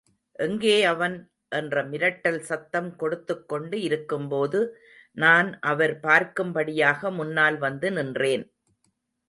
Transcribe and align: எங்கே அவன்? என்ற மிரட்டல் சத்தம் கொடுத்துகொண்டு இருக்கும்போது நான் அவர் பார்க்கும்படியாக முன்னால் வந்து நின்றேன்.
எங்கே 0.39 0.77
அவன்? 0.83 1.15
என்ற 1.49 1.83
மிரட்டல் 1.83 2.39
சத்தம் 2.39 2.89
கொடுத்துகொண்டு 2.95 3.77
இருக்கும்போது 3.81 4.61
நான் 5.17 5.49
அவர் 5.63 5.95
பார்க்கும்படியாக 5.99 7.11
முன்னால் 7.11 7.57
வந்து 7.57 7.89
நின்றேன். 7.91 8.45